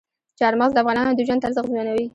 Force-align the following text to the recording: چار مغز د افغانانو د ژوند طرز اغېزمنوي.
چار 0.39 0.53
مغز 0.59 0.71
د 0.73 0.77
افغانانو 0.81 1.15
د 1.17 1.19
ژوند 1.27 1.41
طرز 1.43 1.55
اغېزمنوي. 1.59 2.05